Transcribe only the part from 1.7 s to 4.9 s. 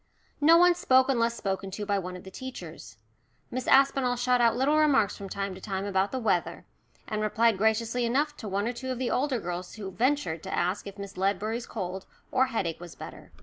by one of the teachers. Miss Aspinall shot out little